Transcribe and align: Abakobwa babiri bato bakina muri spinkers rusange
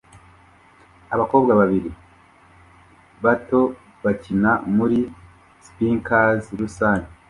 Abakobwa 1.13 1.51
babiri 1.59 1.89
bato 3.23 3.61
bakina 4.03 4.51
muri 4.75 4.99
spinkers 5.65 6.45
rusange 6.59 7.09